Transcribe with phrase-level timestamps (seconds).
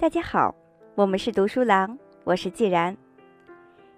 [0.00, 0.54] 大家好，
[0.94, 2.96] 我们是读书郎，我是既然。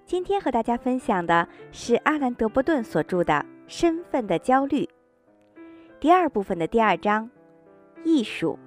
[0.05, 3.34] 今天和大家分享的是阿兰·德波顿所著的
[3.69, 4.79] 《身份的焦虑》
[6.01, 7.30] 第二部分的第二章：
[8.02, 8.59] 艺术。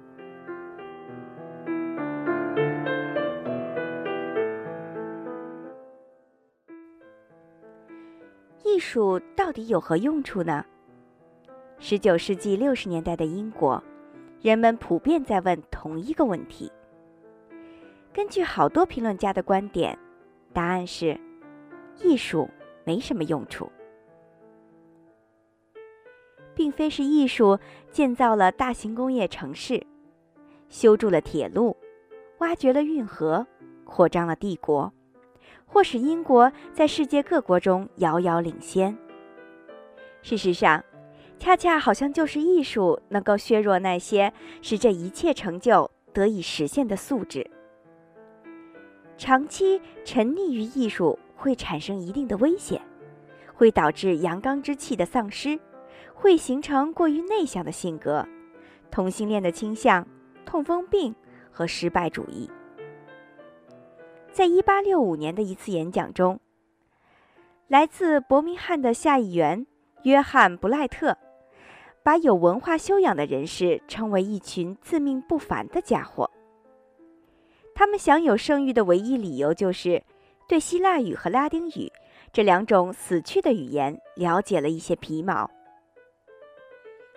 [8.64, 10.64] 艺术到底有何用处呢？
[11.78, 13.84] 十九世纪六十年代的英国，
[14.40, 16.72] 人们普遍在问同一个问题。
[18.16, 19.98] 根据好多评论家的观点，
[20.54, 21.20] 答案是。
[22.02, 22.48] 艺术
[22.82, 23.70] 没什么用处，
[26.54, 27.58] 并非是艺术
[27.90, 29.86] 建造了大型工业城市，
[30.70, 31.76] 修筑了铁路，
[32.38, 33.46] 挖掘了运河，
[33.84, 34.90] 扩张了帝国，
[35.66, 38.96] 或使英国在世界各国中遥遥领先。
[40.22, 40.82] 事实上，
[41.38, 47.50] 恰恰好像就是艺术能够削弱那些使这一切成就得以实现的素质。
[49.18, 51.18] 长期沉溺于艺术。
[51.38, 52.80] 会产生一定的危险，
[53.54, 55.60] 会导致阳刚之气的丧失，
[56.14, 58.26] 会形成过于内向的性格、
[58.90, 60.08] 同性恋的倾向、
[60.46, 61.14] 痛风病
[61.52, 62.50] 和失败主义。
[64.32, 66.40] 在一八六五年的一次演讲中，
[67.68, 69.66] 来自伯明翰的下议员
[70.04, 71.18] 约翰·布赖特
[72.02, 76.30] 把有文化修养的人士称为一群自命不凡的家伙。
[77.76, 80.02] 他们享有盛誉的唯一理由就是。
[80.48, 81.90] 对希腊语和拉丁语
[82.32, 85.50] 这两种死去的语言了解了一些皮毛。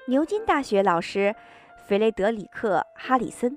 [0.08, 1.36] 牛津大学老师
[1.86, 3.56] 弗雷德里克·哈里森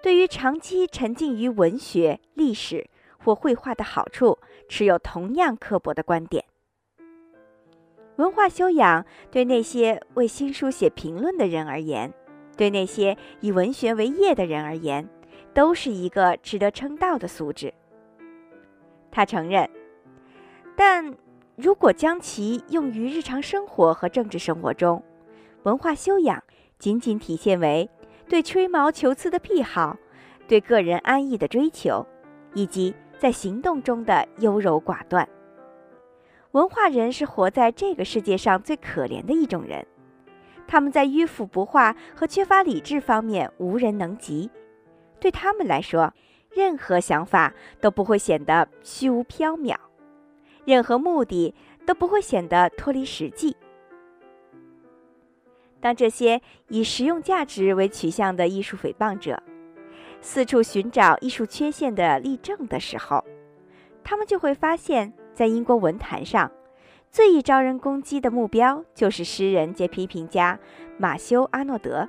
[0.00, 2.88] 对于长期沉浸于文学、历史
[3.18, 4.38] 或绘画的好处
[4.68, 6.44] 持有同样刻薄的观点。
[8.18, 12.14] 文化修养对那些为新书写评论的人而言，
[12.56, 15.08] 对那些以文学为业的人而言，
[15.54, 17.72] 都是一个值得称道的素质。
[19.10, 19.68] 他承认，
[20.76, 21.16] 但
[21.56, 25.02] 如果将其用于日常生活和政治生活中，
[25.64, 26.42] 文化修养
[26.78, 27.88] 仅仅体现为
[28.28, 29.96] 对吹毛求疵的癖好、
[30.46, 32.06] 对个人安逸的追求，
[32.54, 35.28] 以及在行动中的优柔寡断。
[36.52, 39.84] 文化人是活在这个世界上最可怜的一种人，
[40.66, 44.48] 他们在迂腐不化和缺乏理智方面无人能及。
[45.20, 46.12] 对他们来说，
[46.54, 49.76] 任何想法都不会显得虚无缥缈，
[50.64, 51.54] 任何目的
[51.86, 53.56] 都不会显得脱离实际。
[55.80, 59.40] 当这些以实用价值为取向的艺术诽谤者
[60.20, 63.24] 四处寻找艺术缺陷的例证的时候，
[64.02, 66.50] 他们就会发现，在英国文坛上，
[67.12, 70.58] 最易招人攻击的目标就是诗人兼批评家
[70.98, 72.08] 马修·阿诺德。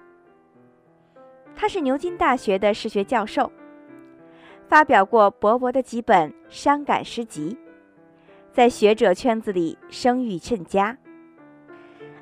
[1.62, 3.52] 他是牛津大学的诗学教授。
[4.70, 7.58] 发表过薄薄的几本伤感诗集，
[8.54, 10.98] 在学者圈子里声誉甚佳。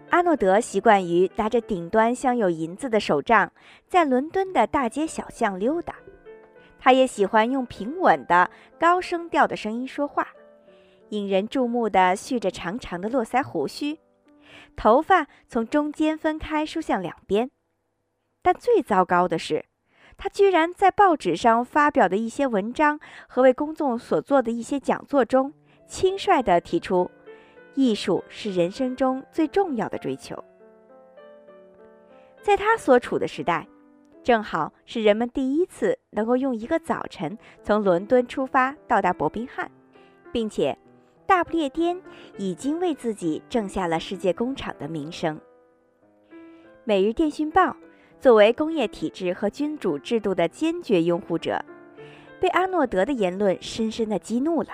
[0.10, 3.52] 阿诺德习惯于拿着顶端镶有银子的手杖，
[3.88, 5.94] 在伦敦的大街小巷溜达。
[6.80, 8.50] 他也喜欢用平稳的
[8.80, 10.30] 高声调的声音说话，
[11.10, 14.00] 引人注目的蓄着长长的络腮胡须，
[14.76, 17.52] 头发从中间分开梳向两边。
[18.48, 19.66] 但最糟糕的是。
[20.16, 22.98] 他居然在报纸上发表的一些文章
[23.28, 25.54] 和为公众所做的一些讲座中，
[25.86, 27.12] 轻率地提出，
[27.76, 30.42] 艺术是人生中最重要的追求。
[32.42, 33.68] 在他所处的时代，
[34.24, 39.70] 正好是人们第一次能够用一个早晨从伦敦出发到达伯明翰，
[40.32, 40.78] 并且
[41.26, 42.02] 大不列颠
[42.38, 45.38] 已经为自己挣下了世界工厂的名声。
[46.86, 47.62] 《每日电讯报》。
[48.20, 51.64] 作为工业体制和君主制度的坚决拥护者，
[52.40, 54.70] 被阿诺德的言论深深地激怒了。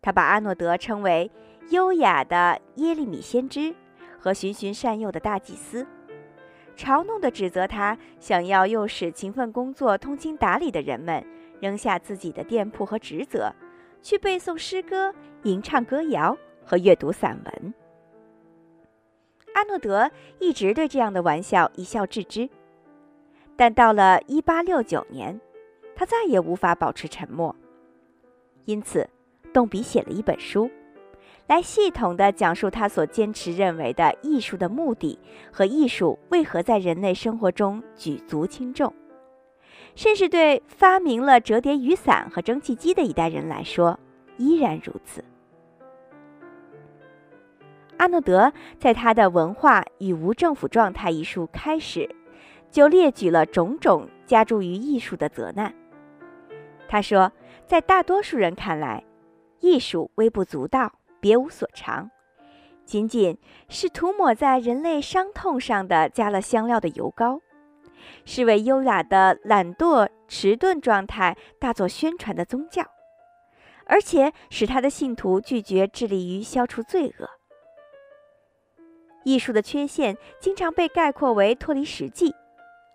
[0.00, 1.30] 他把阿诺德称为
[1.70, 3.74] 优雅的耶利米先知
[4.18, 5.86] 和循循善诱的大祭司，
[6.74, 11.22] 嘲弄地指责他想要诱使勤奋工作、通情达理的人们
[11.60, 13.52] 扔下自己的店铺和职责，
[14.02, 17.74] 去背诵诗歌、吟唱歌谣和阅读散文。
[19.54, 22.48] 阿诺德一直对这样的玩笑一笑置之，
[23.56, 25.40] 但到了1869年，
[25.96, 27.54] 他再也无法保持沉默，
[28.66, 29.08] 因此
[29.52, 30.70] 动笔写了一本书，
[31.48, 35.18] 来系统地讲述他所坚持认为的艺术的目的
[35.50, 38.94] 和艺术为何在人类生活中举足轻重，
[39.96, 43.98] 甚至对发明了折叠雨伞和蒸汽机的一代人来说
[44.36, 45.24] 依然如此。
[47.98, 52.08] 阿诺德在他的《文化与无政府状态》一书开始，
[52.70, 55.74] 就列举了种种加诸于艺术的责难，
[56.88, 57.32] 他说，
[57.66, 59.02] 在大多数人看来，
[59.60, 62.08] 艺术微不足道，别无所长，
[62.84, 63.36] 仅仅
[63.68, 67.40] 是涂抹在人类伤痛上的加了香料的油膏，
[68.24, 72.84] 是为优雅的懒惰迟钝状态大做宣传的宗教，
[73.86, 77.28] 而且使他的信徒拒绝致力于消除罪恶。
[79.28, 82.34] 艺术的缺陷经常被概括为脱离实际，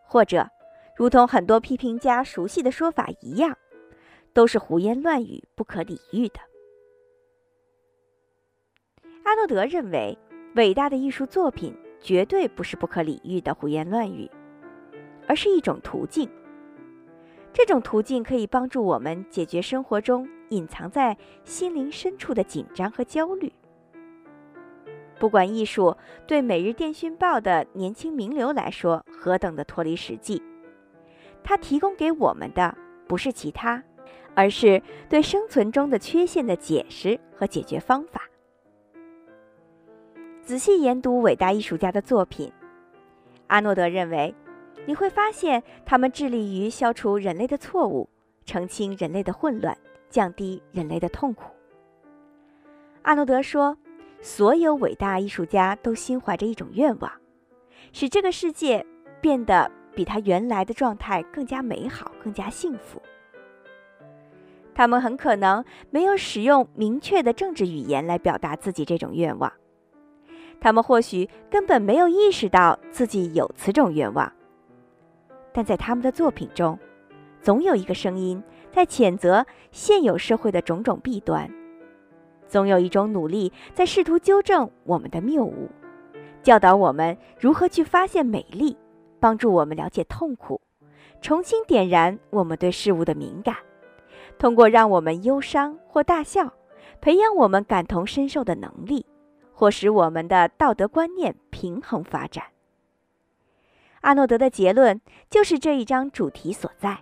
[0.03, 0.49] 或者，
[0.95, 3.57] 如同很多批评家熟悉的说法一样。
[4.33, 6.39] 都是胡言乱语、不可理喻的。
[9.23, 10.17] 阿诺德认为，
[10.55, 14.27] 伟大的艺术作品绝对不是不可理喻的胡言乱语，
[15.27, 16.27] 而是一种途径。
[17.53, 23.53] 这种途径可以帮助我们解决生活中隐藏在心灵深处的紧张和焦虑。
[25.23, 25.95] 不管艺术
[26.27, 30.43] 对《每日电讯报》的年轻名流来说何等的脱离实际，
[31.45, 32.77] 它提供给我们的
[33.07, 33.81] 不是其他。
[34.35, 38.23] 而是对生存中的缺陷的解释和解决方法。
[40.41, 42.51] 仔细研读伟大艺术家的作品，
[43.47, 44.35] 阿诺德认为，
[44.85, 48.09] 你会发现他们致力于消除人类的错误，
[48.43, 49.77] 澄清人类的混乱，
[50.09, 51.45] 降低人类的痛苦。
[53.03, 53.77] 阿诺德说，
[54.23, 57.11] 所有伟大艺术家都心怀着一种愿望，
[57.91, 58.83] 使这个世界
[59.19, 63.01] 变得比他原来的状态更加美好，更加幸福。
[64.73, 69.51] 他们很可能没有使用明确的政治语言来表达自己这种愿望，
[70.61, 74.31] 他们或许根本没有意识到自己有此种愿望，
[75.51, 76.79] 但在他们的作品中，
[77.41, 78.41] 总有一个声音
[78.71, 81.51] 在谴责现有社会的种种弊端，
[82.53, 85.71] 总有一种努力在试图纠正我们的谬误，
[86.43, 88.77] 教导我们如何去发现美丽，
[89.19, 90.61] 帮助我们了解痛苦，
[91.19, 93.55] 重新点燃我们对事物的敏感。
[94.37, 96.53] 通过让我们忧伤或大笑，
[97.01, 99.03] 培养我们感同身受的能力，
[99.51, 102.43] 或使我们的道德观念平衡发展。
[104.01, 106.99] 阿诺德的结论就是这一章主题所在。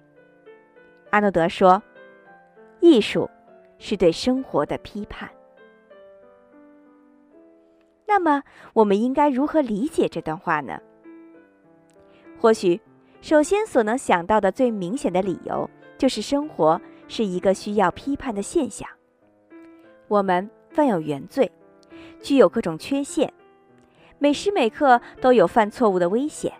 [1.09, 1.83] 阿诺德说
[2.79, 3.29] ：“艺术
[3.79, 5.29] 是对生活的批判。”
[8.13, 8.43] 那么，
[8.73, 10.77] 我们应该如何理解这段话呢？
[12.37, 12.81] 或许，
[13.21, 16.79] 首先所能想到的最明显的理由就是生活。
[17.07, 18.87] 是一个需要批判的现象。
[20.07, 21.51] 我们犯有原罪，
[22.21, 23.33] 具有各种缺陷，
[24.17, 26.53] 每时每刻都有犯错误的危险。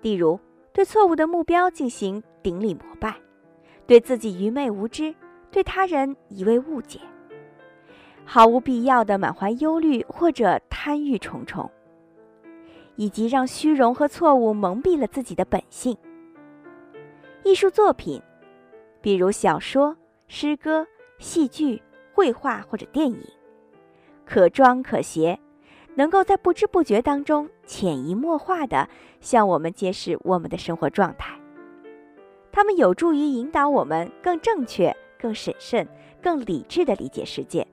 [0.00, 0.40] 例如，
[0.72, 3.14] 对错误的目标进行顶礼膜拜，
[3.86, 5.14] 对自己愚昧无知，
[5.50, 7.00] 对他人一味误解，
[8.24, 11.70] 毫无必要的满怀忧虑或者贪欲重重，
[12.96, 15.96] 以及让虚荣和错误蒙蔽了自己的本性。
[17.42, 18.22] 艺术作品。
[19.00, 19.94] 比如小说、
[20.28, 20.86] 诗歌、
[21.18, 21.82] 戏剧、
[22.14, 23.22] 绘画或者电影，
[24.24, 25.38] 可装可携，
[25.94, 28.88] 能够在不知不觉当中潜移默化地
[29.20, 31.38] 向我们揭示我们的生活状态。
[32.50, 35.86] 它们有助于引导我们更正确、更审慎、
[36.22, 37.66] 更理智地理解世界。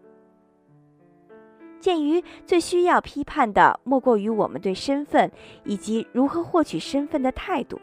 [1.81, 5.29] 鉴于最需要批判的莫过于我们对身份
[5.65, 7.77] 以及如何获取身份的态度，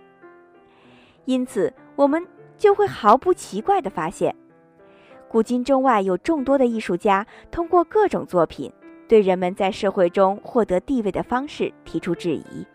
[1.27, 2.27] 因此我们。
[2.59, 4.35] 就会毫不奇怪地发现，
[5.29, 8.73] 古今中外有众多的艺术家通过各种作品，
[9.07, 12.67] 对人们在社会中获得地位的方式提出质疑。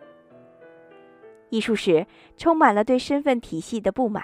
[1.50, 4.24] 艺术史充满了对身份体系的不满，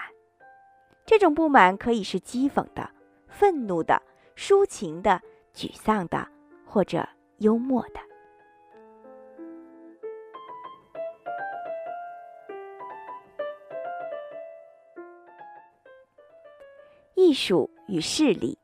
[1.04, 2.88] 这种不满可以是讥讽的、
[3.28, 4.00] 愤怒的、
[4.34, 5.20] 抒情的、
[5.54, 6.26] 沮丧的，
[6.70, 7.04] 或者
[7.38, 8.00] 幽默的。
[17.16, 18.56] 艺术与势力。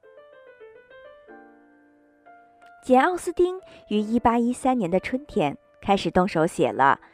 [2.80, 7.00] 简·奥斯汀于1813年的春天开始动手写了《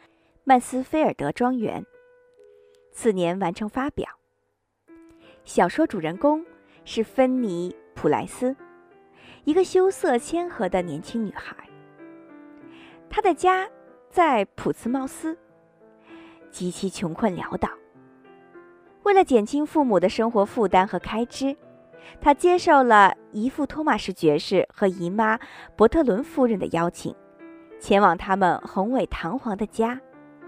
[0.45, 1.83] 曼斯菲尔德庄园》，
[2.93, 4.07] 次年完成发表。
[5.45, 6.45] 小说主人公
[6.85, 8.55] 是芬妮·普莱斯，
[9.45, 11.57] 一个羞涩谦和的年轻女孩。
[13.11, 13.69] 她的家
[14.11, 15.37] 在普茨茅斯，
[16.51, 17.69] 极其穷困潦倒。
[19.03, 21.57] 为了减轻父母的生活负担和开支，
[22.21, 25.39] 她接受了姨父托马士爵士和姨妈
[25.77, 27.15] 伯特伦夫人的邀请，
[27.81, 30.01] 前往他们宏伟堂皇的家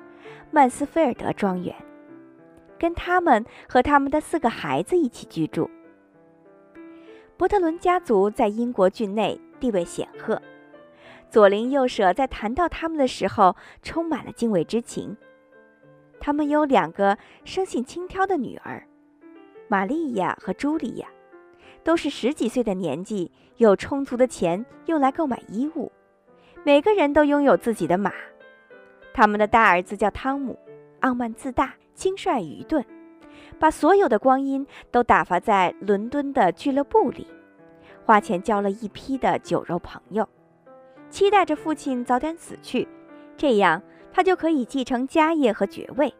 [0.52, 1.74] ——曼斯菲尔德庄园，
[2.78, 5.68] 跟他们和他们的四个孩子一起居住。
[7.36, 10.40] 伯特伦家族在英国郡内地位显赫，
[11.28, 15.16] 左邻右舍在谈到他们的时候充满了敬畏之情。
[16.20, 18.86] 他们有两个生性轻佻的女儿，
[19.66, 21.08] 玛利亚和茱莉亚，
[21.82, 25.90] 都是十几岁的年纪，有充足的钱用来购买衣物，
[26.62, 28.12] 每个人都拥有自己的马。
[29.12, 30.56] 他们的大儿子叫汤姆，
[31.00, 32.84] 傲慢自大，轻率愚钝，
[33.58, 37.26] 把所有的光阴都打发在伦敦的俱乐部里，
[38.04, 40.28] 花钱交了一批的酒肉朋友，
[41.08, 42.86] 期待着父亲早点死去，
[43.36, 43.82] 这样
[44.12, 46.12] 他就可以继承家业和爵位。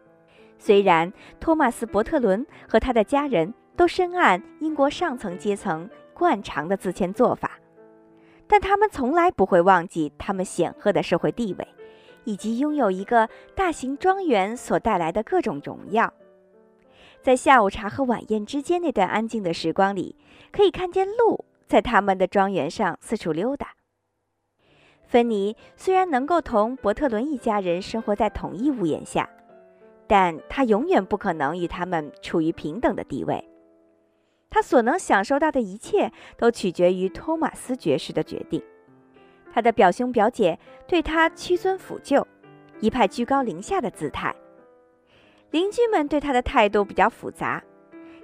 [0.59, 7.59] 虽然托马斯·伯特伦和他的家人都深谙英国上层阶层惯常的自谦做法，
[8.47, 11.69] 但他们从来不会忘记他们显赫的社会地位，
[12.23, 16.13] 以及拥有一个大型庄园所带来的各种荣耀。
[17.25, 20.15] 在下午茶和晚宴之间那段安静的时光里，
[20.53, 23.69] 可以看见鹿在他们的庄园上四处溜达。
[25.07, 29.27] 芬妮虽然能够同伯特伦一家人生活在同一屋檐下。
[30.07, 33.43] 但他永远不可能与他们处于平等的地位。
[34.51, 38.63] 他所能享受到的一切都取决于托马斯爵士的决定。
[39.51, 42.29] 他的表兄表姐对他屈尊俯就，
[42.81, 44.35] 一派居高临下的姿态。
[45.55, 47.63] 邻居们对他的态度比较复杂，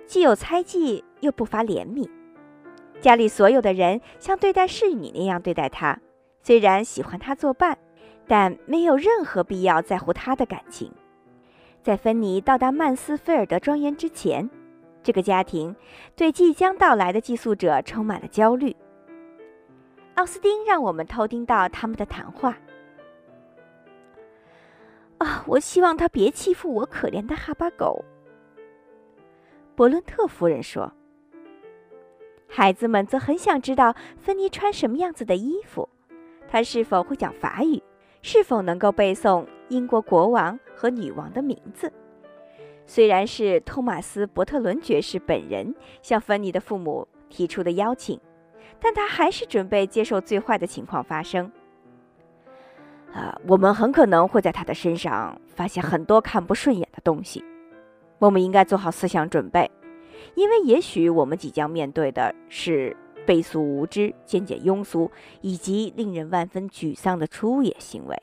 [0.05, 2.11] 既有猜忌，又不乏怜悯。
[3.01, 5.97] 家里所有的人像对待侍女那样对待他，
[6.43, 7.79] 虽然喜欢他作伴，
[8.27, 10.91] 但没有任何必要在乎他的感情。
[11.85, 14.51] 在芬妮到达曼斯菲尔德庄园之前，
[15.01, 15.77] 这个家庭
[16.17, 18.75] 对即将到来的寄宿者充满了焦虑。
[20.17, 22.59] 奥斯丁让我们偷听到他们的谈话。
[25.21, 28.05] 啊，我希望他别欺负我可怜的哈巴狗。
[29.75, 30.93] 伯伦特夫人说。
[32.53, 35.89] 孩子们则很想知道芬妮穿什么样子的衣服，
[36.49, 37.81] 她是否会讲法语，
[38.23, 39.47] 是否能够背诵。
[39.69, 41.93] 英国国王和女王的名字，
[42.87, 45.73] 虽然是托马斯·伯特伦爵士本人
[46.03, 48.21] 向芬妮的父母提出的邀请，
[48.81, 51.53] 但他还是准备接受最坏的情况发生。
[53.12, 57.45] 啊，我们很可能会在他的身上发现很多看不顺眼的东西。
[58.19, 59.71] 我们应该做好思想准备，
[60.35, 68.17] 因为也许我们即将面对的是卑俗无知、渐渐庸俗以及令人万分沮丧的粗野行为。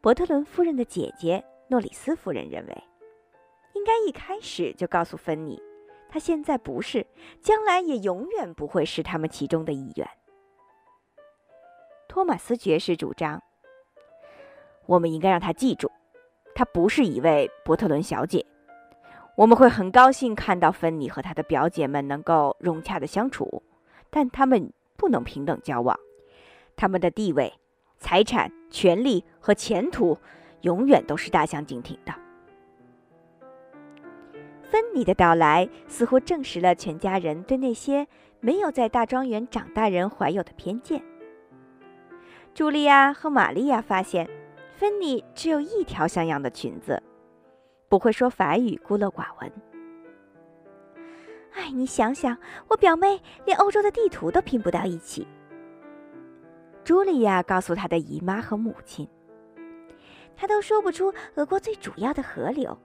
[0.00, 2.84] 伯特伦夫人的姐姐诺里斯夫人认为，
[3.74, 5.60] 应该一开始就告诉芬妮，
[6.08, 7.06] 她现在不是，
[7.40, 10.08] 将来也永远不会是他们其中的一员。
[12.10, 13.40] 托马斯爵士主张，
[14.86, 15.88] 我们应该让她记住，
[16.56, 18.44] 她不是一位伯特伦小姐。
[19.36, 23.62] 我们会很高兴看到芬妮和她的表姐们能够融洽的相处，
[24.10, 25.96] 但他们不能平等交往，
[26.74, 27.52] 他们的地位。
[28.00, 30.18] 财产、权利和前途，
[30.62, 32.12] 永远都是大相径庭的。
[34.68, 38.08] 芬妮的到来似乎证实了全家人对那些
[38.40, 41.00] 没有在大庄园长大人怀有的偏见。
[42.54, 44.28] 茱莉亚和玛利亚发现，
[44.74, 47.02] 芬妮只有一条像样的裙子，
[47.88, 49.52] 不会说法语，孤陋寡闻。
[51.52, 52.36] 哎，你想想，
[52.68, 55.26] 我表妹连欧洲的地图都拼不到一起。
[56.84, 59.08] 茱莉亚告诉她的姨妈和母亲
[60.36, 62.76] ：“她都说不出俄国最主要的河流，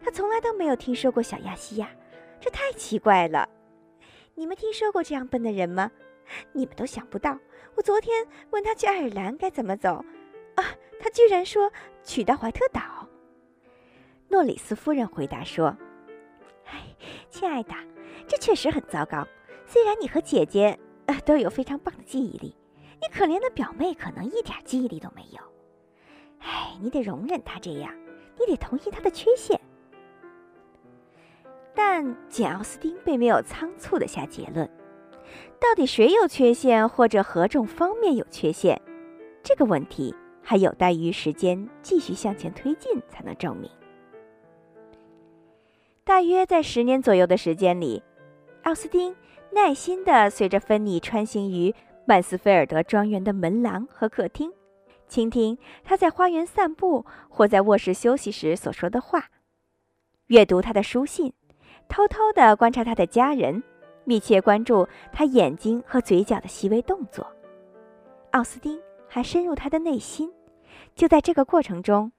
[0.00, 1.88] 她从来都没有听说过小亚细亚，
[2.40, 3.48] 这太奇怪了。
[4.34, 5.90] 你们听说过这样笨的人吗？
[6.52, 7.38] 你们都想不到。
[7.76, 10.04] 我昨天问他去爱尔兰该怎么走，
[10.56, 10.64] 啊，
[11.00, 11.70] 他居然说
[12.02, 13.08] 取到怀特岛。”
[14.28, 15.76] 诺里斯夫人回答说
[16.66, 16.96] ：“哎，
[17.30, 17.74] 亲爱的，
[18.26, 19.26] 这确实很糟糕。
[19.66, 22.56] 虽然你和姐姐呃都有非常棒的记忆力。”
[23.02, 25.42] 你可怜的表妹可能一点记忆力都没有，
[26.38, 27.94] 哎，你得容忍她这样，
[28.38, 29.60] 你得同意她的缺陷。
[31.74, 34.70] 但简·奥斯汀并没有仓促的下结论，
[35.60, 38.80] 到底谁有缺陷，或者何种方面有缺陷，
[39.42, 43.70] 这个问题还有待于时间继续向前推进才能证明。
[46.04, 48.02] 大约在十年左右的时间里，
[48.64, 49.16] 奥斯汀
[49.52, 51.74] 耐心地随着芬妮穿行于。
[52.06, 54.52] 曼斯菲尔德庄园的门廊和客厅，
[55.08, 59.30] 倾听他在花园散步或在卧室休息时所说的话，
[60.26, 61.32] 阅读他的书信，
[61.88, 63.62] 偷偷地观察他的家人，
[64.04, 67.26] 密切关注他眼睛和嘴角的细微动作。
[68.30, 70.30] 奥斯丁还深入他的内心。
[70.94, 72.10] 就在这个过程中，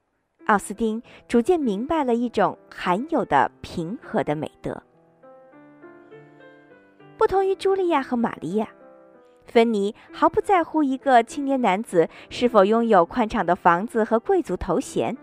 [0.46, 4.82] 奥斯丁逐渐明白了一种罕有的平和的美德。
[7.18, 8.68] 不同于茱莉亚和玛利亚。
[9.44, 15.16] 芬妮毫不在乎一个青年男子是否拥有宽敞的房子和贵族头衔，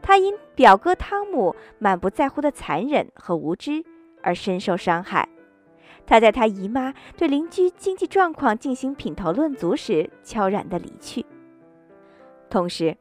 [0.00, 3.84] 他因表哥汤姆满不在乎的残忍和无知
[4.22, 5.28] 而深受伤害。
[6.06, 11.24] 他在他姨妈对邻居经济状况进行品头论足时悄然地离去。
[12.50, 12.96] 同时，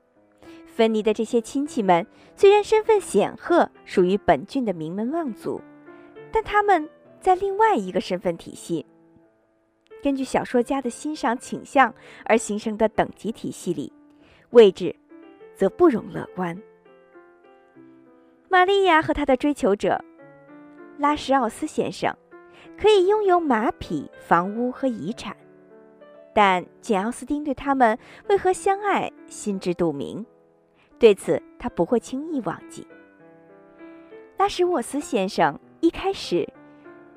[0.66, 5.62] 芬妮的这些亲戚们虽然身份显赫，属于本郡的名门望族，
[6.32, 8.86] 但他们在另外一个身份体系——
[10.02, 11.94] 根据小说家的欣赏倾向
[12.26, 13.94] 而形成的等级体系里，
[14.50, 14.96] 位置
[15.56, 16.60] 则不容乐观。
[18.50, 20.04] 玛利亚和她的追求者
[20.98, 22.16] 拉什奥斯先生。
[22.78, 25.36] 可以拥有马匹、房屋和遗产，
[26.34, 27.98] 但简·奥斯汀对他们
[28.30, 30.26] 为何相爱心知肚明，
[31.00, 32.86] 对此他不会轻易忘记。
[34.38, 36.48] 拉什沃斯先生一开始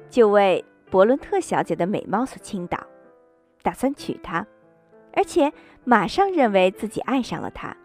[0.09, 2.79] 就为伯伦特小姐的美貌所倾倒，
[3.63, 4.47] 打算娶她，
[5.13, 7.77] 而且马上认为自己爱上了她。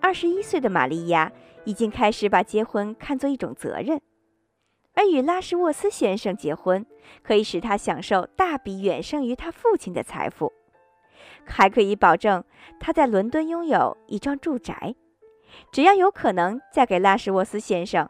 [0.00, 1.30] 二十一岁的玛利亚
[1.64, 4.00] 已经开始把结婚看作一种责任。
[4.96, 6.84] 而与拉什沃斯先生结婚，
[7.22, 10.50] 可以使他享受大笔远胜于他父亲的财富，
[11.44, 12.42] 还可以保证
[12.80, 14.94] 他在伦敦拥有一幢住宅。
[15.70, 18.08] 只要有可能嫁给拉什沃斯先生，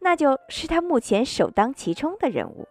[0.00, 2.66] 那就是他目前首当其冲的人物。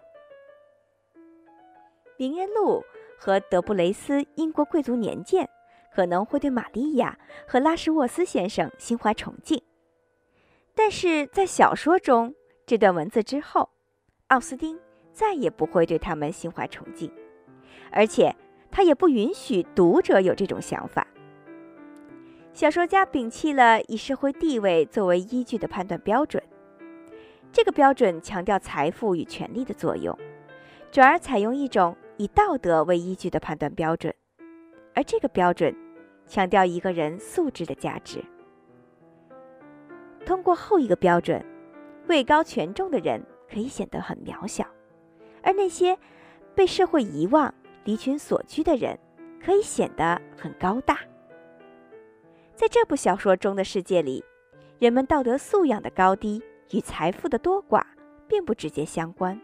[2.18, 2.84] 名人录
[3.18, 5.50] 和德布雷斯英国贵族年鉴
[5.96, 9.64] 可能会对玛利亚和拉什沃斯先生心怀崇敬，
[10.76, 12.36] 但是在小说中。
[12.68, 13.70] 这段文字之后，
[14.28, 14.78] 奥斯丁
[15.14, 17.10] 再也不会对他们心怀崇敬，
[17.92, 18.36] 而且
[18.70, 21.08] 他也不允许读者有这种想法。
[22.52, 26.44] 小说家摒弃了以社会地位作为依据的判断标准，
[27.54, 30.14] 这个标准强调财富与权力的作用，
[30.92, 34.14] 转而采用一种以道德为依据的判断标准，
[34.94, 35.74] 而这个标准
[36.28, 38.22] 强调一个人素质的价值。
[40.26, 41.42] 通过后一个标准。
[42.08, 44.66] 位高权重的人可以显得很渺小，
[45.42, 45.98] 而那些
[46.56, 48.98] 被社会遗忘、离群所居的人
[49.44, 51.00] 可以显得很高大。
[52.56, 54.24] 在这部小说中的世界里，
[54.80, 56.42] 人们道德素养的高低
[56.72, 57.84] 与财富的多寡
[58.28, 59.40] 并不直接相关。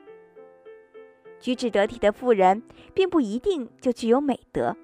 [1.39, 4.75] 举止得体的富人并不一定就具有美德，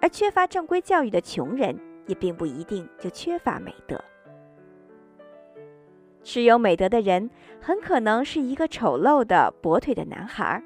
[0.00, 4.02] 而缺乏正规教育的穷人也并不一定就缺乏美德。
[6.22, 7.30] 持有美德的人
[7.60, 10.62] 很可能是一个丑陋的跛腿的男孩，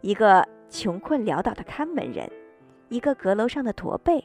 [0.00, 2.30] 一个穷困潦倒的看门人，
[2.88, 4.24] 一个阁楼上的驼背，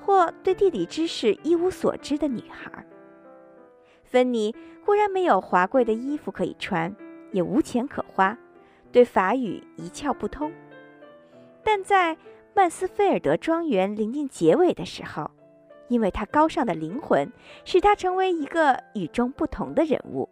[0.00, 2.70] 或对地理知识一无所知的女孩。
[4.04, 4.54] 芬妮
[4.84, 6.94] 固然没有华贵的衣服可以穿，
[7.32, 8.36] 也无钱可花，
[8.92, 10.52] 对法语一窍不通，
[11.64, 12.16] 但在
[12.54, 15.30] 曼斯菲尔德庄园临近结尾的时候。
[15.92, 17.30] 因为他高尚的灵魂，
[17.66, 20.26] 使他成为一个与众不同的人物。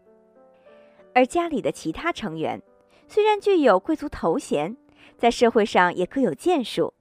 [1.15, 2.63] 而家里的其他成员
[3.07, 4.75] 虽然具有贵族头衔，
[5.19, 6.95] 在社会上也各有建树，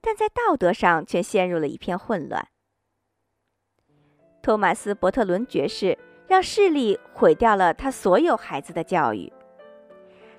[0.00, 2.46] 但在道德上却陷入了一片混乱。
[4.40, 9.32] 托马斯·伯特伦爵士让势力毁掉了他所有孩子的教育。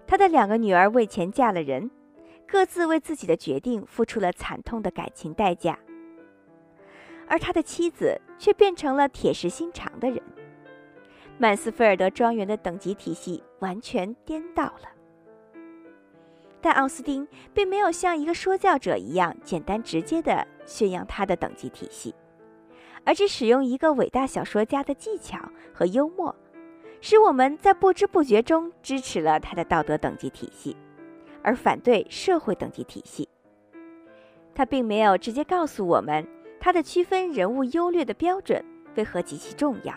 [0.05, 1.91] 他的两个女儿为钱嫁了人，
[2.47, 5.77] 各自为自己的决定付出了惨痛的感情代价。
[7.27, 10.21] 而他的妻子却变成了铁石心肠的人。
[11.37, 14.89] 曼斯菲尔德庄园的等级体系完全颠倒了。
[16.59, 22.15] 但奥斯汀并没有像一个说教者一样简单直接的宣扬他的等级体系，
[23.03, 25.37] 而是使用一个伟大小说家的技巧
[25.71, 26.35] 和幽默，
[26.99, 30.75] 使我们在不知不觉中支持了他的道德等级体系，
[31.43, 33.29] 而反对社会等级体系。
[34.55, 36.27] 他并没有直接告诉我们。
[36.67, 38.61] 他的区分人物优劣的标准
[38.97, 39.95] 为何极其重要，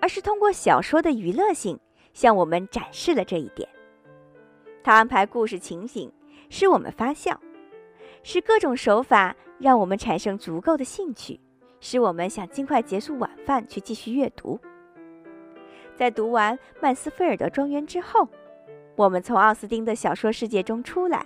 [0.00, 1.78] 而是通过小说的娱乐性
[2.12, 3.68] 向我们展示了这一点。
[4.82, 6.12] 他安排故事情景
[6.48, 7.40] 使我们发笑，
[8.24, 11.38] 使各种手法让我们产生足够的兴趣，
[11.78, 14.58] 使我们想尽快结束晚饭去继续阅读。
[15.94, 18.28] 在读完《曼斯菲尔德庄园》之后，
[18.96, 21.24] 我们从奥斯丁的小说世界中出来，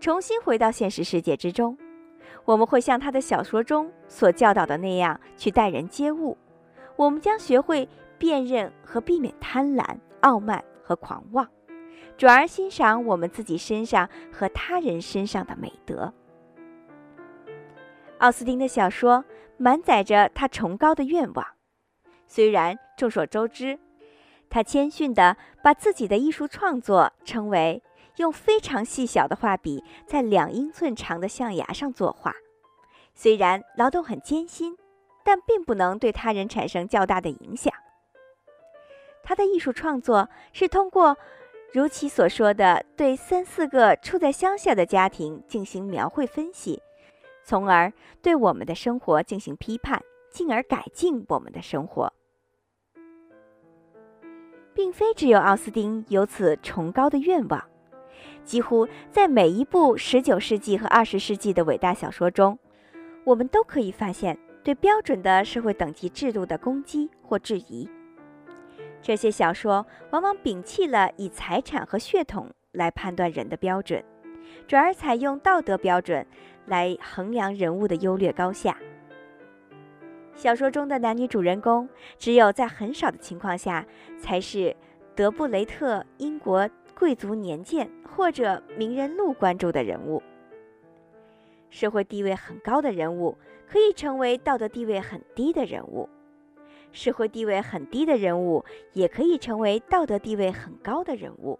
[0.00, 1.76] 重新回到现实世界之中。
[2.44, 6.36] 我们会像他的小说中所教导的那样去待人接物，
[6.96, 11.48] 我们将学会辨认和避免贪婪、傲慢和狂妄，
[12.16, 16.12] 转而欣赏我们自己身上和他人身上的美德。
[18.18, 19.24] 奥斯汀的小说
[19.56, 21.46] 满载着他崇高的愿望，
[22.26, 23.78] 虽然众所周知，
[24.50, 27.82] 他谦逊地把自己的艺术创作称为。
[28.16, 32.34] 用非常细小的画笔在两英寸长的象牙上作画，
[33.14, 34.76] 虽然劳动很艰辛，
[35.24, 37.72] 但并不能对他人产生较大的影响。
[39.22, 41.16] 他的艺术创作是通过
[41.72, 46.82] 如其所说的对三四个处在乡下的家庭进行描绘分析，
[47.44, 52.12] 从而对我们的生活进行批判，进而改进我们的生活。
[54.74, 57.62] 并非只有奥斯丁有此崇高的愿望，
[58.44, 62.58] 几乎在每一部十九世纪和二十世纪的伟大小说中，
[63.24, 67.88] 我们都可以发现对标准的社会等级制度的攻击或质疑。
[69.00, 74.02] 这些小说往往摒弃了以财产和血统来判断人的标准，
[74.66, 76.24] 转而采用道德标准
[76.66, 78.76] 来衡量人物的优劣高下。
[80.34, 83.84] 小说中的男女主人公，只有在很少的情况下，
[84.18, 84.74] 才是
[85.14, 86.68] 德布雷特英国
[87.02, 90.22] 贵族年鉴或者名人录关注的人物。
[91.68, 93.36] 社会地位很高的人物，
[93.66, 96.08] 可以成为道德地位很低的人物；
[96.92, 101.58] 社会地位很低的人物，也可以成为道德地位很高的人物。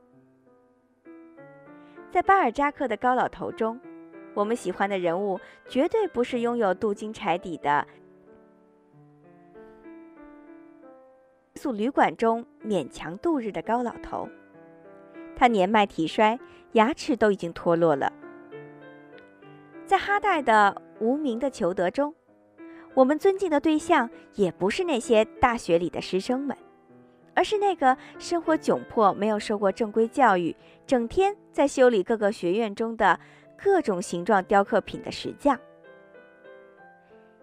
[2.13, 3.81] 在巴尔扎克的高老头中，
[4.35, 7.85] 我们喜欢的人物，绝对不是拥有镀金柴底的。
[11.57, 14.29] 宿旅馆中勉强度日的高老头，
[15.37, 16.39] 他年迈体衰，
[16.73, 18.13] 牙齿都已经脱落了。
[19.85, 22.15] 在哈代的无名的裘德中，
[22.95, 26.57] 我们尊敬的对象也不是那些大学里的师生们，
[27.35, 30.55] 而是那个生活窘迫、没有受过正规教育、
[30.87, 33.19] 整天在修理各个学院中的
[33.63, 35.59] 各种形状雕刻品的石匠。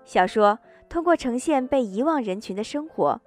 [0.06, 3.21] 小说通过呈现被遗忘人群的生活。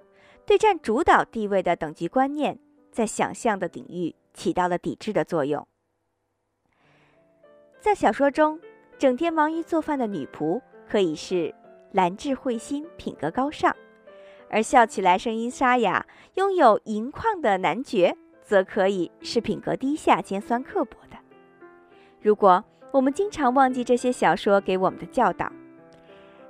[0.45, 2.59] 对占主导地位的等级观念，
[2.91, 5.67] 在想象的领域起到了抵制的作用。
[7.79, 8.59] 在小说中，
[8.97, 11.53] 整天忙于做饭的女仆可以是
[11.91, 13.71] 兰质慧心、品格高尚；
[14.49, 21.17] 而笑起来声音沙哑、拥有银矿的男爵，则可以是品格低下、尖酸刻薄的。
[22.21, 25.51] 如果我们经常忘记这些小说给我们的教导，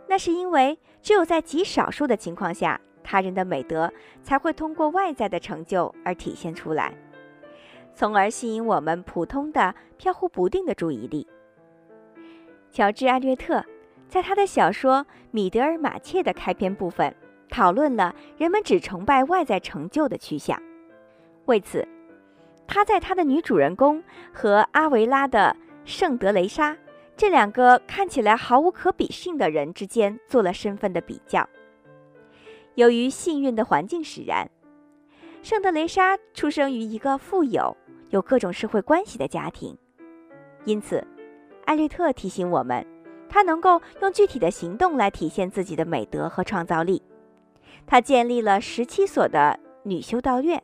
[0.07, 2.79] 那是因为只有在极少数的情况下。
[3.05, 3.91] 他人的美德
[4.23, 6.97] 才会通过外在的成就而体现出来，
[7.93, 11.27] 从而吸引我们普通的飘忽不定的注意力。
[12.71, 13.63] 乔治·艾略特
[14.07, 14.99] 在他的小说
[15.31, 17.15] 《米德尔马切》的开篇部分
[17.49, 20.59] 讨论了人们只崇拜外在成就的趋向。
[21.45, 21.87] 为此，
[22.67, 24.03] 他在他的女主人公
[24.33, 26.75] 和阿维拉的圣德雷莎
[27.15, 31.47] 这两个看起来毫无可比性的人之间做了身份的比较。
[32.73, 34.49] 由于幸运的环境使然，
[35.43, 37.77] 圣德雷莎出生于一个富有、
[38.13, 39.75] 有各种社会关系的家庭，
[40.65, 41.03] 因此，
[41.65, 42.85] 艾略特提醒我们，
[43.27, 47.01] 他能够用具体的行动来体现自己的美德和创造力。
[47.87, 50.61] 他建立了十七所的女修道院，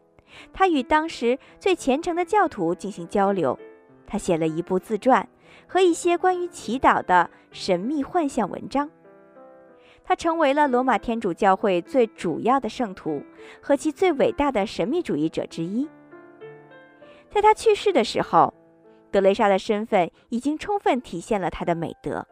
[0.53, 3.57] 他与当时最虔诚的教徒进行交流，
[4.05, 5.27] 他写了一部自传
[5.65, 8.87] 和一些关于祈祷的神秘幻象文章。
[10.03, 13.23] 他成为了罗马天主教会最主要的圣徒
[13.59, 15.89] 和其最伟大的神秘主义者之一。
[17.29, 18.53] 在他去世的时候，
[19.11, 22.25] 德雷莎的身份已经充分体现了他的美德。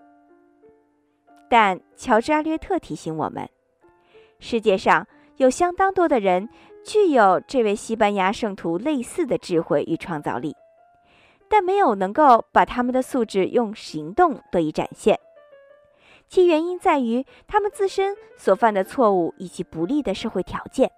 [1.49, 3.47] 但乔治·阿略特提醒我们，
[4.39, 5.07] 世界上
[5.37, 6.49] 有相当多的人
[6.83, 10.55] 具有这位西班牙圣徒类似的智慧与创造力，
[11.47, 15.17] 但没有能够把他们的素质用行动得以展现。
[16.27, 20.91] 其原因在于他们自身所犯的错误以及不利的社会条件。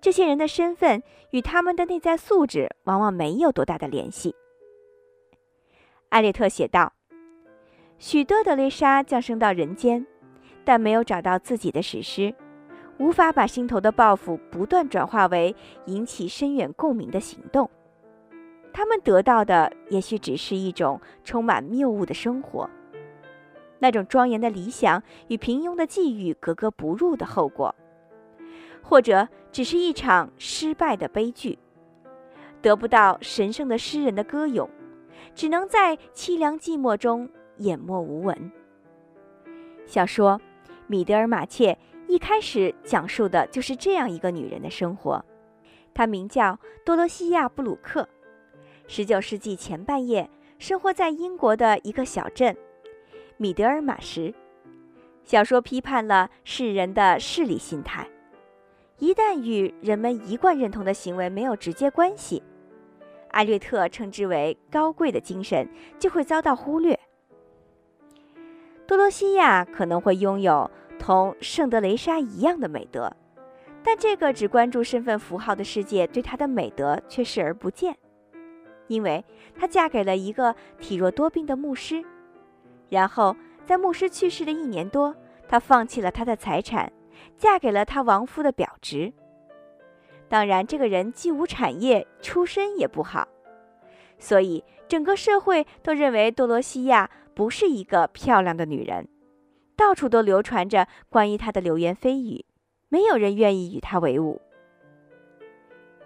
[0.00, 4.34] 这些人的身份与他们的内在素质往往没有多大的联系。
[6.08, 6.92] 艾略特写道
[7.98, 10.06] ：“许多德蕾莎降生到人间，
[10.64, 12.34] 但没有找到自己的史诗，
[12.98, 15.54] 无法把心头的抱负不断转化为
[15.86, 17.70] 引起深远共鸣的行动。
[18.72, 22.68] 他们得到的也许只是一种充满谬误的生活。”
[23.82, 27.74] 那种庄严的理想与平庸的际遇格格不入的后果，
[28.82, 31.58] 或者只是一场失败的悲剧，
[32.60, 34.68] 得不到神圣的诗人的歌咏，
[35.34, 38.52] 只能在凄凉寂寞中淹没无闻。
[39.86, 40.40] 小说
[40.86, 41.72] 《米德尔马切》
[42.06, 45.24] 一开始讲述的就是这样一个女人的生活，
[45.94, 48.08] 她名叫多罗西亚·布鲁克
[48.88, 52.56] ，19世纪前半叶生活在英国的一个小镇。
[53.36, 54.34] 米德尔马什
[55.24, 58.06] 小说批判了世人的势力心态，
[59.00, 62.42] 一旦与人们一贯认同的行为没有直接关系，
[63.30, 65.66] 艾略特称之为高贵的精神
[65.98, 66.98] 就会遭到忽略。
[68.86, 73.10] 多罗西亚可能会拥有同圣德雷莎一样的美德，
[73.82, 77.96] 但这个只关注身份符号的世界对她的美德却视而不见，
[78.86, 79.24] 因为
[79.58, 82.04] 她嫁给了一个体弱多病的牧师，
[82.90, 83.34] 然后
[83.64, 85.16] 在牧师去世的一年多，
[85.48, 86.92] 她放弃了他的财产，
[87.36, 89.12] 嫁给了他亡夫的表侄。
[90.28, 93.26] 当然，这个人既无产业，出身也不好，
[94.18, 99.08] 所以整个社会都认为多罗西亚不是一个漂亮的女人，
[99.74, 102.44] 到处都流传着关于她的流言蜚语，
[102.88, 104.40] 没有人愿意与她为伍。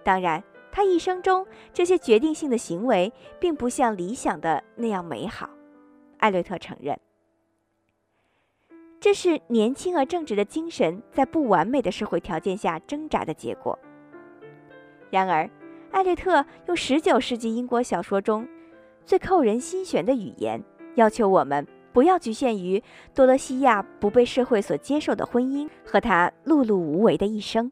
[0.02, 5.50] 当然，她一生中这些决定性的行为并不像理想的那样美好，
[6.18, 6.98] 艾略特承认，
[9.04, 13.78] 这是年轻而正直的精神在不完美的社会条件下挣扎的结果。
[15.10, 15.50] 然而，
[15.90, 18.48] 艾略特用19世纪英国小说中
[19.04, 20.64] 最扣人心弦的语言，
[20.94, 22.82] 要求我们不要局限于
[23.14, 27.70] 多罗西亚不被社会所接受的婚姻和她碌碌无为的一生，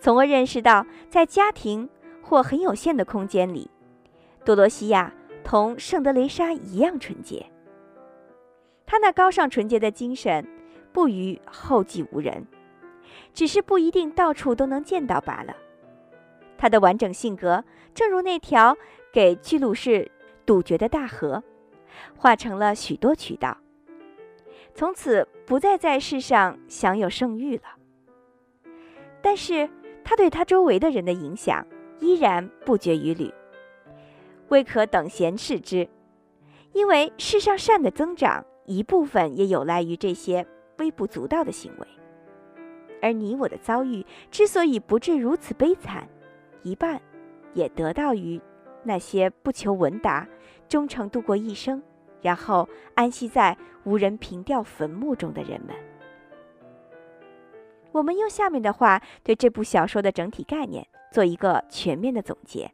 [0.00, 1.86] 从而认识到，在家庭
[2.22, 3.70] 或很有限的空间里，
[4.46, 5.12] 多罗西亚
[5.44, 7.44] 同圣德雷莎一样纯洁。
[8.90, 10.42] 他那高尚纯洁的精神，
[10.94, 12.46] 不于后继无人，
[13.34, 15.54] 只是不一定到处都能见到罢了。
[16.56, 17.62] 他的完整性格，
[17.94, 18.74] 正如那条
[19.12, 20.10] 给居鲁士
[20.46, 21.44] 堵绝的大河，
[22.16, 23.58] 化成了许多渠道，
[24.74, 27.64] 从此不再在世上享有盛誉了。
[29.20, 29.68] 但是，
[30.02, 31.66] 他对他周围的人的影响
[32.00, 33.30] 依然不绝于缕，
[34.48, 35.86] 未可等闲视之。
[36.72, 40.46] 因为世上善的增长，一部分也有赖于这些
[40.78, 41.88] 微不足道的行为。
[43.00, 46.06] 而你我的遭遇之所以不至如此悲惨，
[46.62, 47.00] 一半，
[47.54, 48.40] 也得到于
[48.82, 50.28] 那些不求闻达、
[50.68, 51.82] 忠诚度过一生，
[52.20, 55.74] 然后安息在无人凭吊坟墓中的人们。
[57.92, 62.70] 我们用下面的话对这部小说的整体概念做一个全面的总结：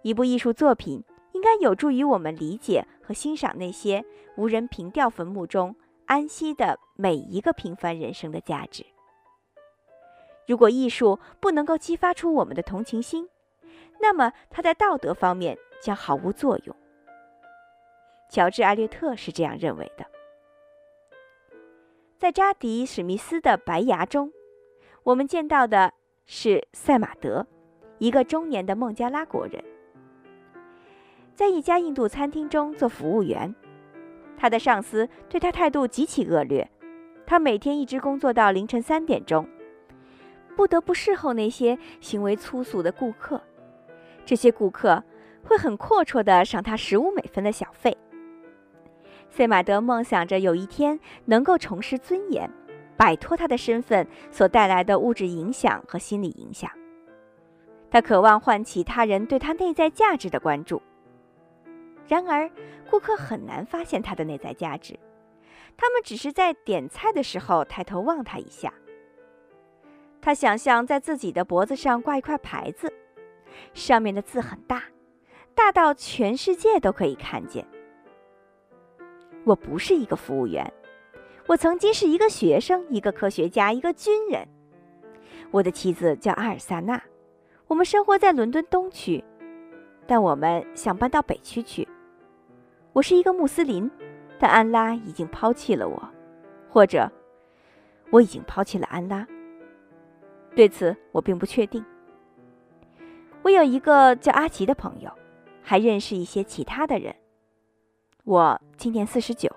[0.00, 1.04] 一部艺术作品
[1.42, 4.04] 应该有助于我们理解和欣赏那些
[4.36, 5.74] 无人凭吊坟墓中
[6.06, 8.86] 安息的每一个平凡人生的价值。
[10.46, 13.28] 如果艺术不能够激发出我们的同情心，
[14.00, 16.76] 那么它在道德方面将毫无作用。
[18.30, 20.06] 乔治·艾略特是这样认为的。
[22.18, 24.32] 在扎迪·史密斯的《白牙》中，
[25.02, 25.92] 我们见到的
[26.24, 27.44] 是赛马德，
[27.98, 29.60] 一个中年的孟加拉国人，
[31.34, 33.54] 在一家印度餐厅中做服务员。
[34.36, 36.68] 他的上司对他态度极其恶劣，
[37.26, 39.46] 他每天一直工作到凌晨三点钟。
[40.56, 43.40] 不得不侍候那些行为粗俗的顾客，
[44.26, 45.02] 这些顾客
[45.42, 47.96] 会很阔绰地赏他十五美分的小费。
[49.30, 52.50] 塞马德梦想着有一天能够重拾尊严，
[52.98, 56.70] 摆脱他的身份所带来的物质影响和心理影响。
[57.90, 60.82] 他渴望唤起他人对他内在价值的关注。
[62.12, 62.50] 然而，
[62.90, 64.98] 顾客很难发现他的内在价值，
[65.78, 68.70] 他们只是在点菜的时候抬头望他一下。
[70.20, 72.92] 他想象在自己的脖子上挂一块牌子，
[73.72, 74.82] 上面的字很大，
[75.54, 77.66] 大到全世界都可以看见。
[79.44, 80.70] 我不是一个服务员，
[81.46, 84.46] 我曾经是一个学生，一个科学家，一个军人。
[85.50, 87.02] 我的妻子叫阿尔萨娜，
[87.68, 89.24] 我们生活在伦敦东区，
[90.06, 91.88] 但我们想搬到北区去。
[92.94, 93.90] 我是一个穆斯林，
[94.38, 96.10] 但安拉已经抛弃了我，
[96.68, 97.10] 或者
[98.10, 99.26] 我已经抛弃了安拉。
[100.54, 101.82] 对此我并不确定。
[103.40, 105.10] 我有一个叫阿奇的朋友，
[105.62, 107.16] 还认识一些其他的人。
[108.24, 109.50] 我今年四十九，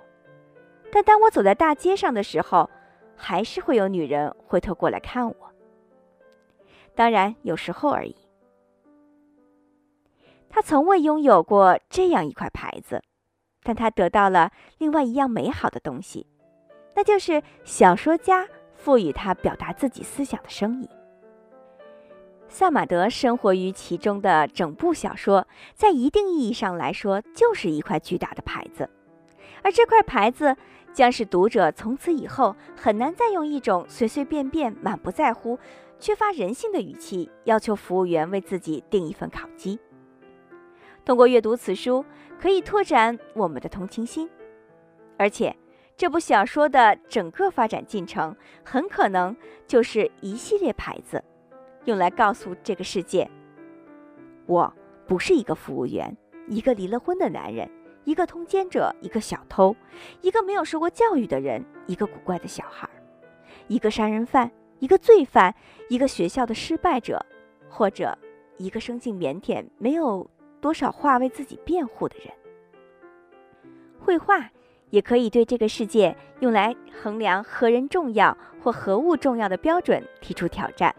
[0.90, 2.70] 但当我走在大街上的时候，
[3.18, 5.36] 还是会有女人回头过来看我。
[6.96, 8.16] 当然，有时候而已。
[10.50, 13.04] 他从未拥有过这样一块牌子，
[13.66, 16.26] 但他得到了另外一样美好的东西，
[16.96, 18.48] 那就是小说家。
[18.78, 20.88] 赋予他表达自己思想的声音。
[22.48, 28.88] 萨马德生活于其中的整部小说，在一定意义上来说，就是一块巨大的牌子，
[29.64, 30.56] 而这块牌子
[30.94, 35.58] 将使读者从此以后很难再用一种随随便便、满不在乎、
[35.98, 39.80] 缺乏人性的语气要求服务员为自己订一份烤鸡。
[41.06, 42.04] 通过阅读此书，
[42.40, 44.30] 可以拓展我们的同情心，
[45.18, 45.56] 而且。
[45.98, 49.34] 这部小说的整个发展进程很可能
[49.66, 51.24] 就是一系列牌子，
[51.86, 53.32] 用来告诉这个世界：
[54.46, 54.74] 我
[55.08, 56.14] 不是一个服务员，
[56.50, 57.72] 一个离了婚的男人，
[58.04, 59.74] 一个通奸者，一个小偷，
[60.20, 62.90] 一个没有受过教育的人，一个古怪的小孩，
[63.70, 65.56] 一个杀人犯，一个罪犯，
[65.88, 67.26] 一个学校的失败者，
[67.70, 68.18] 或者
[68.58, 70.30] 一个生性腼腆、没有
[70.66, 72.34] 多少话为自己辩护的人。
[74.00, 74.50] 绘画
[74.90, 80.96] 也可以对这个世界用来衡量何人重要或何物重要的标准提出挑战。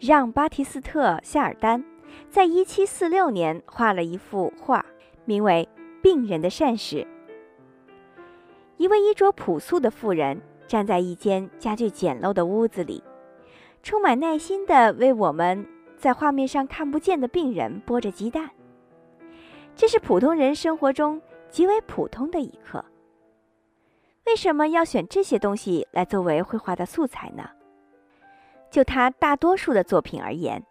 [0.00, 1.84] 让·巴提斯特·夏尔丹
[2.28, 4.84] 在1746年画了一幅画，
[5.24, 5.68] 名为
[6.02, 6.96] 《病人的善事》。
[8.76, 13.04] 一位衣着朴素的妇人站在一间家具简陋的屋子里，
[13.84, 15.64] 充满耐心地为我们
[16.04, 18.50] 在画面上看不见的病人剥着鸡蛋。
[19.74, 22.84] 这是普通人生活中极为普通的一刻。
[24.26, 27.48] 为什么要选这些东西来作为绘画的素材呢？
[28.70, 30.62] 就他大多数的作品而言，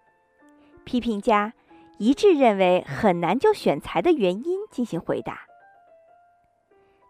[0.83, 1.51] 批评家
[1.97, 5.47] 一致认为很难就选材的原因进行回答。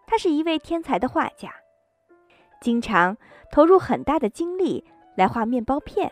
[0.06, 1.52] 他是一位天才的画家，
[2.62, 3.18] 经常
[3.52, 4.82] 投入很大的精力
[5.14, 6.10] 来画面包片、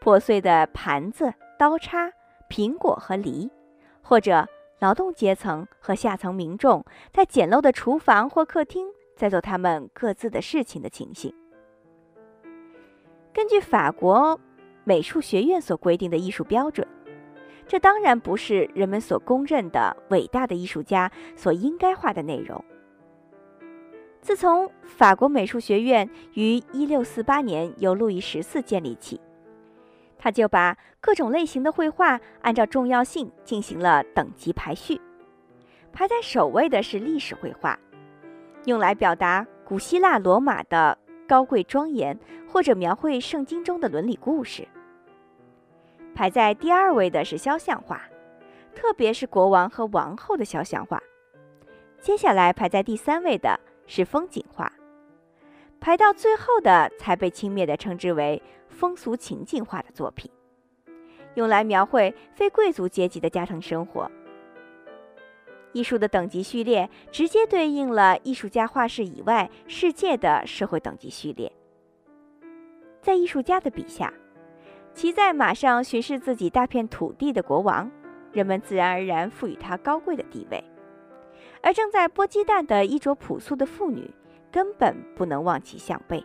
[0.00, 2.12] 破碎的盘子、刀叉、
[2.48, 3.50] 苹果和梨，
[4.02, 4.48] 或者
[4.80, 11.32] 劳动阶层和下层民众在简陋的厨房或客厅在做他们各自的事情的情形。
[13.32, 14.38] 根据法国
[14.84, 16.86] 美术学院所规定的艺术标准，
[17.66, 22.62] 这当然不是人们所公认的伟大的艺术家所应该画的内容。
[24.20, 29.20] 自从法国美术学院于1648年由路易十四建立起，
[30.22, 35.00] 他就把各种类型的绘画按照重要性进行了等级排序。
[35.92, 37.76] 排在首位的是历史绘画，
[38.66, 40.96] 用来表达古希腊、罗马的。
[41.28, 44.68] 高贵庄严，或者描绘圣经中的伦理故事。
[46.14, 48.02] 排在第二位的是肖像画，
[48.74, 51.00] 特别是国王和王后的肖像画。
[52.00, 54.70] 接下来排在第三位的是风景画，
[55.82, 60.30] 排到最后的才被轻蔑地称之为风俗情境画的作品，
[61.34, 64.08] 用来描绘非贵族阶级的家庭生活。
[65.72, 71.50] 艺术的等级序列直接对应了艺术家画室以外世界的社会等级序列。
[73.00, 74.14] 在艺术家的笔下，
[74.94, 77.90] 骑在马上巡视自己大片土地的国王，
[78.30, 80.62] 人们自然而然赋予他高贵的地位；
[81.60, 84.08] 而正在剥鸡蛋的衣着朴素的妇女，
[84.52, 86.24] 根本不能望其项背。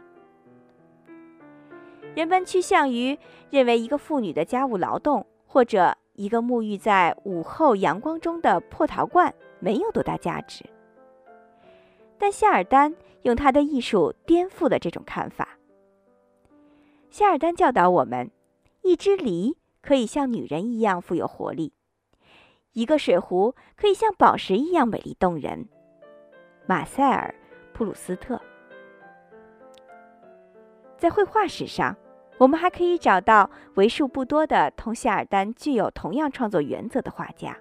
[2.13, 3.17] 人们趋向于
[3.49, 5.97] 认为一个妇女的家务劳动，或者。
[6.17, 10.65] 一个沐浴在午后阳光中的破陶罐没有多大价值，
[12.17, 15.59] 但夏尔丹用他的艺术颠覆了这种看法。
[17.11, 18.31] 夏尔丹教导我们，
[18.81, 21.71] 一只梨可以像女人一样富有活力，
[22.73, 25.69] 一个水壶可以像宝石一样美丽动人。
[26.65, 27.35] 马塞尔·
[27.77, 28.41] 普鲁斯特
[30.97, 31.95] 在绘画史上。
[32.39, 37.57] 我们还可以找到为数不多的同夏尔丹具有同样创作原则的画家，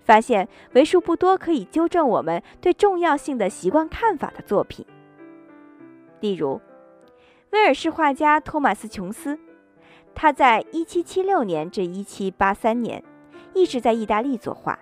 [0.00, 4.86] 发现为数不多可以纠正我们对重要性的习惯看法的作品。
[6.20, 6.58] 例如，
[7.50, 9.38] 威尔士画家托马斯·琼斯，
[10.14, 13.04] 他在1776年至1783年
[13.52, 14.78] 一直在意大利作画，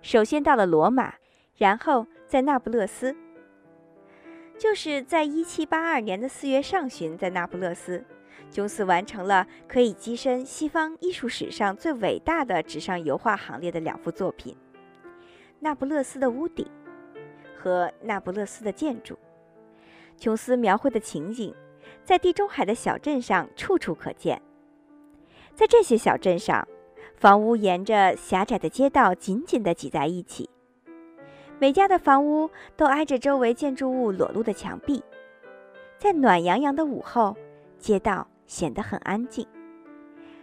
[0.00, 1.12] 首先到了罗马，
[1.58, 3.14] 然后在那不勒斯。
[4.58, 8.02] 就是在一七八二年的四月上旬，在那不勒斯，
[8.50, 14.54] 琼斯完成了可以跻身西方艺术史上最伟大的纸上油画行列的两幅作品：
[15.60, 16.66] 《那不勒斯的屋顶》
[17.58, 19.14] 和《那不勒斯的建筑》。
[20.18, 21.54] 琼斯描绘的情景，
[22.02, 24.40] 在地中海的小镇上处处可见。
[25.54, 26.66] 在这些小镇上，
[27.16, 30.48] 房屋沿着狭窄的街道紧紧地挤在一起。
[31.58, 35.02] 每家的房屋都挨着周围建筑物裸露的墙壁，
[35.98, 37.34] 在暖洋洋的午后，
[37.78, 39.46] 街道显得很安静。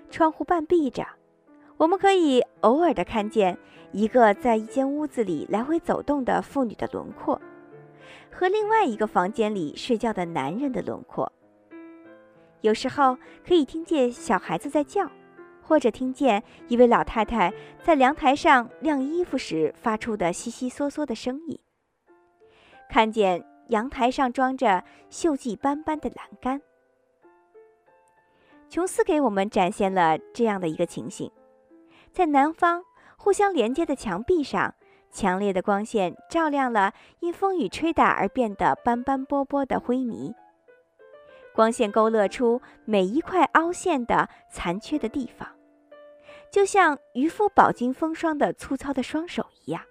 [0.10, 1.06] 窗户半闭着，
[1.78, 3.56] 我们可以偶尔的看见
[3.92, 7.40] 一个在一间屋子里来回走动的妇女的轮廓，
[8.32, 11.32] 和另外一个房间里睡觉的男人的轮廓。
[12.62, 15.08] 有时候可以听见小孩子在叫。
[15.64, 17.52] 或者听见一位老太太
[17.82, 21.60] 在阳台上晾衣服时发出的悉悉嗦嗦的声音，
[22.90, 26.62] 看见阳台上装着锈迹斑斑的栏杆。
[28.70, 31.32] 琼斯给我们展现了这样的一个情形：
[32.12, 32.84] 在南方
[33.18, 34.74] 互相连接的墙壁上，
[35.12, 40.34] 强烈的光线照亮了因风雨吹打而变得斑斑驳驳的灰泥。
[41.54, 45.48] 光线勾勒出每一块凹陷的残缺的地方，
[46.54, 49.82] 就像渔夫饱经风霜的粗糙的双手一样。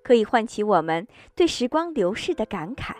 [0.00, 2.94] 可以唤起我们对时光流逝的感慨。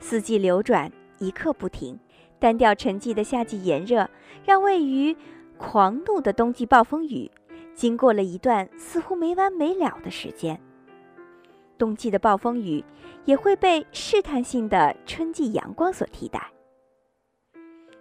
[0.00, 0.90] 四季流转，
[1.20, 1.96] 一刻不停；
[2.40, 4.10] 单调沉寂的夏季炎热，
[4.44, 5.16] 让位于
[5.56, 7.30] 狂怒的冬季暴风雨，
[7.72, 10.60] 经过了一段似乎没完没了的时间。
[11.78, 12.84] 冬季的暴风雨
[13.26, 16.50] 也会被试探性的春季阳光所替代。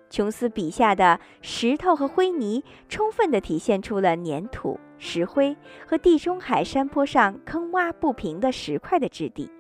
[0.10, 9.52] 琼斯笔下的石头和灰泥，充分地体现出了粘土、石灰和地中海山坡上坑洼不平的石块的质地。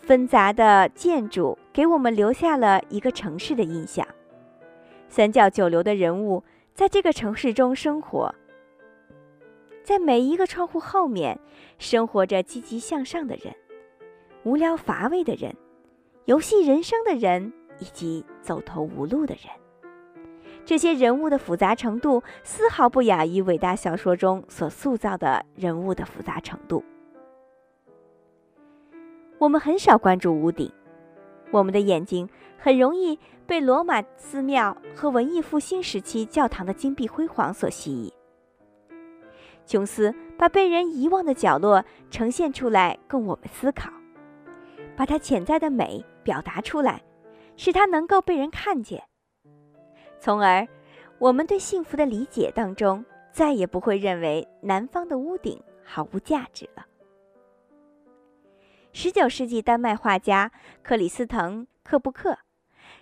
[0.00, 4.06] 纷杂的建筑给我们留下了一个城市的印象。
[5.08, 6.42] 三教九流的人物
[6.74, 8.34] 在这个城市中生活，
[9.84, 11.38] 在每一个窗户后面，
[11.78, 13.54] 生活着积极向上的人，
[14.44, 15.54] 无聊乏味的人，
[16.24, 17.52] 游戏人生的人。
[17.78, 19.44] 以及走投无路的人，
[20.64, 26.84] 这些人物的复杂程度丝毫不亚于伟大小说中所塑造的人物的复杂程度。
[29.38, 30.72] 我们很少关注屋顶，
[31.50, 38.12] 我们的眼睛很容易被罗马寺庙和文艺复兴时期教堂的金碧辉煌所吸引。
[39.66, 43.90] 琼斯把被人遗忘的角落呈现出来，供我们思考，
[44.96, 47.02] 把它潜在的美表达出来。
[47.56, 49.02] 使它能够被人看见，
[50.18, 50.66] 从而，
[51.18, 56.86] 我们对幸福的理解当中再也不会认为南方的屋顶毫无价值了。
[58.92, 60.50] 十九世纪丹麦画家
[60.82, 62.38] 克里斯滕·克布克，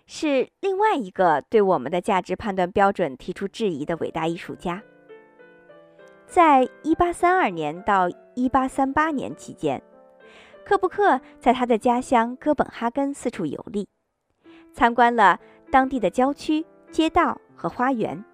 [0.06, 4.82] 是另外一个对我们的价值判断标准提出质疑的伟大艺术家。
[6.26, 9.82] 在一八三二年到一八三八年期间，
[10.64, 13.88] 克布克在他的家乡哥本哈根四处游历。
[14.72, 15.38] 参观了
[15.70, 18.24] 当地的郊区、街道和花园。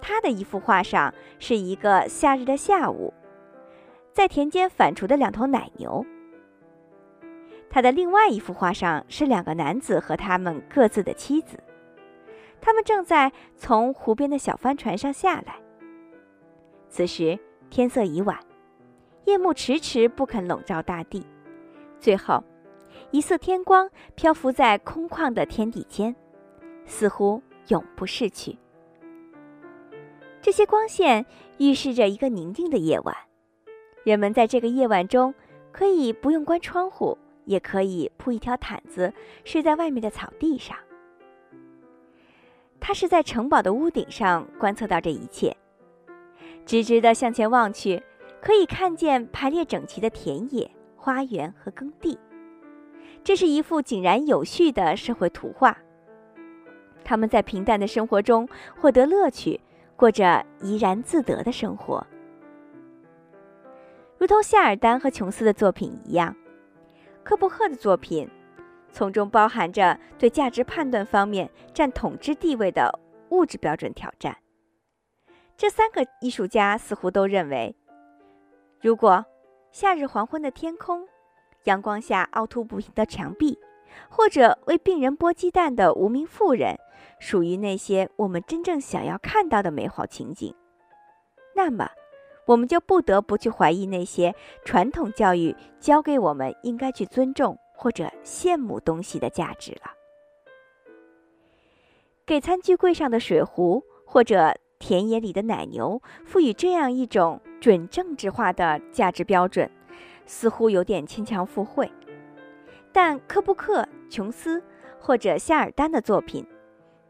[0.00, 3.12] 他的一幅画上是一个夏日的下午，
[4.12, 6.04] 在田间反刍的两头奶牛。
[7.70, 11.58] 他的另外一幅画上是两个男子和他们各自的妻子，
[12.60, 15.56] 他们正在从湖边的小帆船上下来。
[16.88, 18.38] 此时天色已晚，
[19.24, 21.26] 夜幕迟迟不肯笼罩大地，
[21.98, 22.42] 最后。
[23.10, 26.14] 一色天光漂浮在空旷的天地间，
[26.84, 28.58] 似乎永不逝去。
[30.42, 31.24] 这些光线
[31.56, 33.16] 预示着一个宁静的夜晚，
[34.04, 35.34] 人们在这个夜晚中
[35.72, 39.12] 可以不用关窗户，也可以铺一条毯子
[39.44, 40.76] 睡在外面的草地上。
[42.78, 45.56] 他是在城堡的屋顶上观测到这一切，
[46.64, 48.02] 直直地向前望去，
[48.40, 52.18] 可以看见排列整齐的田野、花园和耕地。
[53.22, 55.76] 这是一幅井然有序的社会图画。
[57.04, 58.48] 他们在平淡的生活中
[58.80, 59.60] 获得乐趣，
[59.96, 62.06] 过着怡然自得的生活。
[64.16, 66.34] 如同夏尔丹和琼斯的作品一样，
[67.22, 68.28] 科布赫的作品
[68.90, 72.98] 从中包含着对价值判断方面占统治地位的
[73.30, 74.36] 物质标准挑战。
[75.56, 77.76] 这三个艺术家似乎都认为，
[78.80, 79.24] 如果
[79.72, 81.06] 夏日黄昏的天空。
[81.68, 83.58] 阳光下凹凸不平的墙壁，
[84.08, 86.78] 或者为病人剥鸡蛋的无名妇人，
[87.20, 90.54] 属于那些我们真正想要看到的美好情景。
[91.54, 91.90] 那么，
[92.46, 99.92] 我们就不得不去怀疑那些传统教育教给我们应该去尊重或者羡慕东西的价值了。
[102.24, 109.70] 给餐具柜上的水壶或者田野里的奶牛赋予这样一种准政治化的价值标准。
[110.28, 111.90] 似乎有点牵强附会，
[112.92, 114.62] 但科布克、琼斯
[115.00, 116.46] 或者夏尔丹的作品，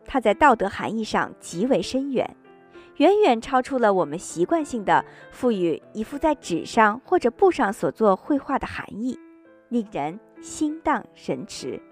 [0.07, 2.37] 它在道德含义上极为深远，
[2.99, 9.19] 远远超出了我们习惯性的赋予一幅在纸上或者布上所做绘画的含义，
[9.69, 11.83] 令人心荡神驰。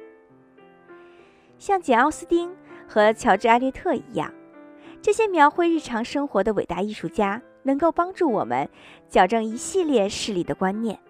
[1.59, 2.55] 像简·奥斯汀
[2.87, 4.33] 和乔治·艾略特一样，
[5.03, 8.69] 这些描绘日常生活的伟大艺术家，能够帮助我们
[9.09, 11.01] 矫正一系列势力的观念。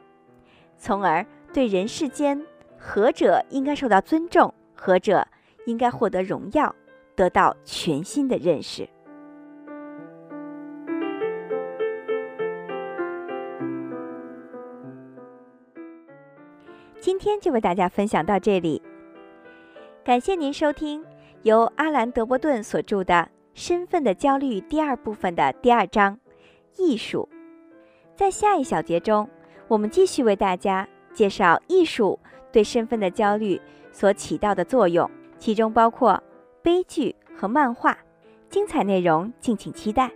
[0.78, 2.40] 从而对人世间
[2.78, 5.26] 何者应该受到尊重，何者
[5.64, 6.74] 应该获得荣耀，
[7.14, 8.88] 得到全新的认识。
[17.00, 18.82] 今天就为大家分享到这里，
[20.04, 21.04] 感谢您收听
[21.42, 23.14] 由阿兰·德伯顿所著的
[23.54, 26.18] 《身份的焦虑》第二部分的第二章——
[26.76, 27.28] 艺术。
[28.14, 29.28] 在下一小节中。
[29.68, 32.18] 我们继续为大家介绍艺术
[32.52, 33.60] 对身份的焦虑
[33.90, 36.22] 所起到的作用，其中包括
[36.62, 37.96] 悲剧和漫画。
[38.48, 40.08] 精彩内容敬请期待。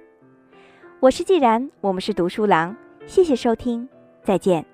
[1.00, 2.76] 我是既然，我们是读书郎，
[3.06, 3.88] 谢谢收听，
[4.22, 4.69] 再见。